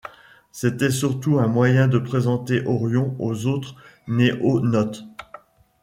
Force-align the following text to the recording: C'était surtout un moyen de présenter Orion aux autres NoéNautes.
C'était 0.51 0.89
surtout 0.89 1.37
un 1.37 1.45
moyen 1.47 1.87
de 1.87 1.99
présenter 1.99 2.65
Orion 2.65 3.15
aux 3.19 3.45
autres 3.45 3.75
NoéNautes. 4.07 5.05